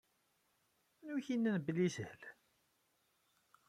[1.03, 2.21] Anwa i ak-yennan belli yeshel?